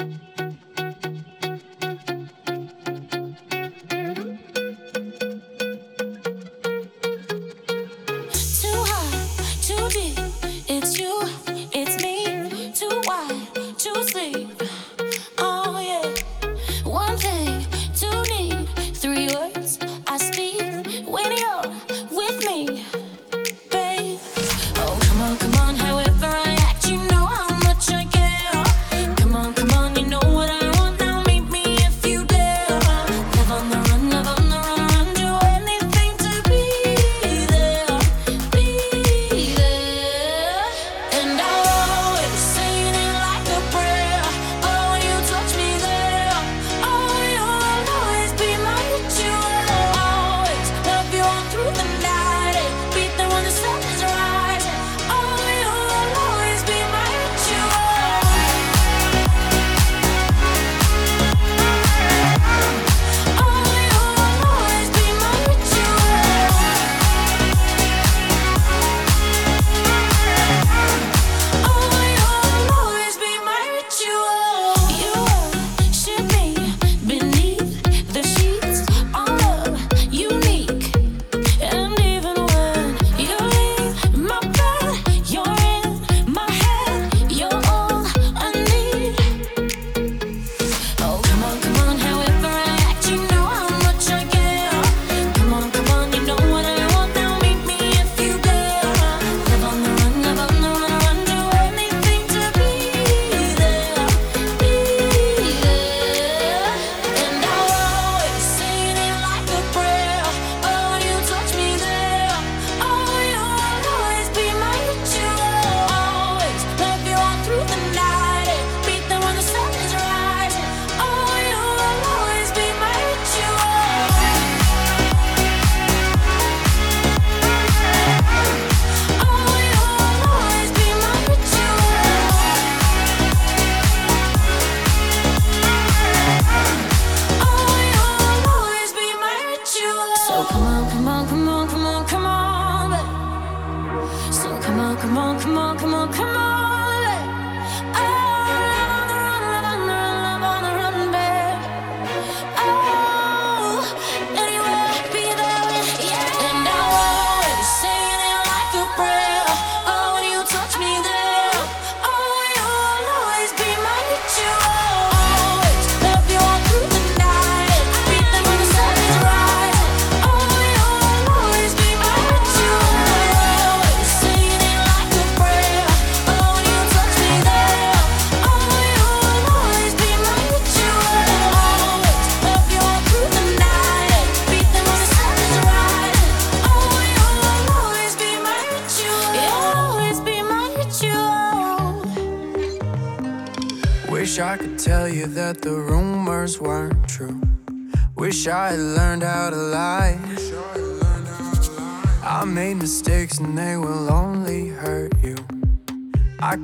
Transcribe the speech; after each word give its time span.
I 0.00 0.27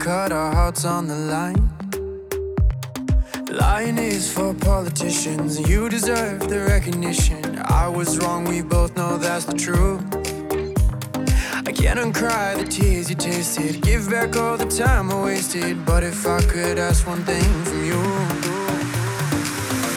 cut 0.05 0.33
our 0.33 0.53
hearts 0.53 0.85
on 0.85 1.07
the 1.07 1.17
line. 1.17 1.71
Lying 3.51 3.97
is 3.97 4.31
for 4.31 4.53
politicians, 4.53 5.59
you 5.67 5.89
deserve 5.89 6.47
the 6.47 6.61
recognition. 6.61 7.43
I 7.65 7.89
was 7.89 8.19
wrong, 8.19 8.45
we 8.45 8.61
both 8.61 8.95
know 8.99 9.17
that's 9.17 9.47
the 9.47 9.55
truth. 9.55 10.05
I 11.67 11.73
can't 11.73 11.99
uncry 11.99 12.55
the 12.59 12.67
tears 12.69 13.09
you 13.09 13.17
tasted, 13.17 13.81
give 13.81 14.11
back 14.11 14.37
all 14.37 14.59
the 14.59 14.67
time 14.67 15.11
I 15.11 15.25
wasted. 15.25 15.87
But 15.87 16.03
if 16.05 16.27
I 16.27 16.43
could 16.43 16.79
ask 16.79 17.07
one 17.07 17.25
thing 17.25 17.49
from 17.65 17.83
you, 17.87 18.54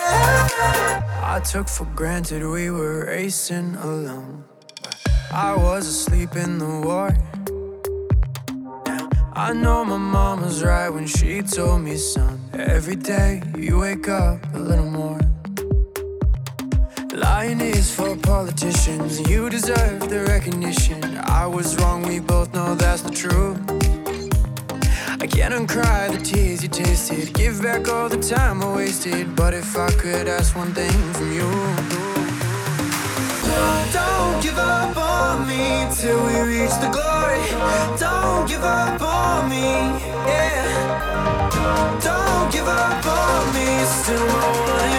I 0.00 1.40
took 1.44 1.68
for 1.68 1.86
granted 1.96 2.44
we 2.44 2.70
were 2.70 3.06
racing 3.06 3.74
alone. 3.76 4.44
I 5.32 5.56
was 5.56 5.86
asleep 5.86 6.36
in 6.36 6.58
the 6.58 6.80
war. 6.86 7.10
Now, 8.86 9.08
I 9.34 9.52
know 9.52 9.84
my 9.84 9.96
mom 9.96 10.42
was 10.42 10.62
right 10.62 10.88
when 10.88 11.06
she 11.06 11.42
told 11.42 11.82
me, 11.82 11.96
son, 11.96 12.40
every 12.54 12.96
day 12.96 13.42
you 13.56 13.80
wake 13.80 14.08
up 14.08 14.38
a 14.54 14.58
little 14.58 14.90
more. 14.90 15.20
Lying 17.12 17.60
is 17.60 17.94
for 17.94 18.16
politicians, 18.16 19.28
you 19.28 19.50
deserve 19.50 20.08
the 20.08 20.24
recognition. 20.24 21.02
I 21.24 21.46
was 21.46 21.76
wrong, 21.78 22.02
we 22.02 22.20
both 22.20 22.54
know 22.54 22.74
that's 22.74 23.02
the 23.02 23.10
truth. 23.10 23.77
I 25.20 25.26
can't 25.26 25.52
uncry 25.52 26.12
the 26.12 26.20
tears 26.22 26.62
you 26.62 26.68
tasted. 26.68 27.34
Give 27.34 27.60
back 27.60 27.88
all 27.88 28.08
the 28.08 28.18
time 28.18 28.62
I 28.62 28.76
wasted. 28.76 29.34
But 29.34 29.52
if 29.52 29.76
I 29.76 29.90
could 29.90 30.28
ask 30.28 30.54
one 30.54 30.72
thing 30.72 30.92
from 31.12 31.32
you, 31.32 31.50
don't 33.92 34.42
give 34.42 34.58
up 34.58 34.96
on 34.96 35.48
me 35.48 35.88
till 35.96 36.24
we 36.24 36.34
reach 36.52 36.74
the 36.80 36.90
glory. 36.96 37.42
Don't 37.98 38.48
give 38.48 38.62
up 38.62 39.00
on 39.02 39.50
me, 39.50 39.66
yeah. 40.30 41.98
Don't 42.00 42.52
give 42.52 42.68
up 42.68 43.04
on 43.06 43.54
me, 43.54 43.84
still 43.84 44.26
more. 44.26 44.97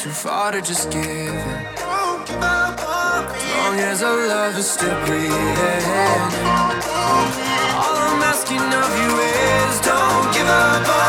too 0.00 0.08
far 0.08 0.50
to 0.50 0.62
just 0.62 0.90
give 0.90 1.04
in. 1.04 1.36
Long 3.58 3.76
as 3.90 4.02
our 4.02 4.28
love 4.28 4.56
is 4.56 4.70
still 4.70 4.98
breathing. 5.04 6.22
All 7.82 7.96
I'm 8.08 8.22
asking 8.32 8.64
of 8.82 8.90
you 9.02 9.10
is 9.18 9.80
don't 9.80 10.32
give 10.32 10.48
up 10.48 10.99